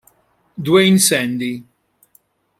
[0.65, 1.61] Dwayne Sandy